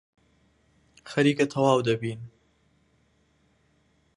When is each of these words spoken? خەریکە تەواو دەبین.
خەریکە 1.11 1.45
تەواو 1.53 1.81
دەبین. 1.87 2.21